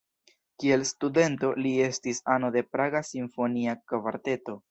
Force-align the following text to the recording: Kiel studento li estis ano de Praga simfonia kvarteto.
Kiel 0.61 0.85
studento 0.91 1.49
li 1.65 1.73
estis 1.89 2.23
ano 2.37 2.51
de 2.57 2.65
Praga 2.77 3.05
simfonia 3.13 3.79
kvarteto. 3.93 4.59